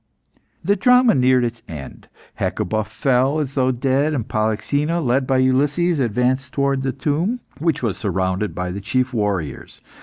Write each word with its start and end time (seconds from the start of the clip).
The 0.63 0.75
drama 0.75 1.13
neared 1.13 1.43
its 1.43 1.61
end. 1.67 2.07
Hecuba 2.39 2.85
fell 2.85 3.39
as 3.39 3.53
though 3.53 3.71
dead, 3.71 4.15
and 4.15 4.27
Polyxena, 4.27 4.99
led 4.99 5.27
by 5.27 5.37
Ulysses, 5.37 5.99
advanced 5.99 6.53
towards 6.53 6.83
the 6.83 6.91
tomb, 6.91 7.39
which 7.59 7.83
was 7.83 7.97
surrounded 7.97 8.55
by 8.55 8.71
the 8.71 8.81
chief 8.81 9.13
warriors. 9.13 9.79